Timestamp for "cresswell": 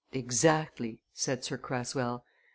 1.59-2.25